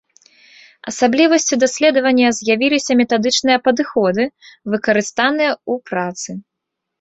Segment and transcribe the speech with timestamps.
[0.91, 4.23] Асаблівасцю даследавання з'явіліся метадычныя падыходы,
[4.77, 6.29] выкарыстаныя ў працы.